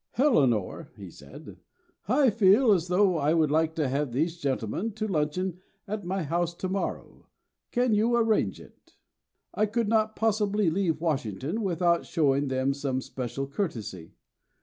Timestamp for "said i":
1.11-2.31